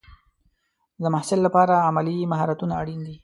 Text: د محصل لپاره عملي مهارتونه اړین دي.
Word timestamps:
د 1.01 1.03
محصل 1.13 1.39
لپاره 1.47 1.75
عملي 1.89 2.17
مهارتونه 2.31 2.73
اړین 2.81 2.99
دي. 3.07 3.15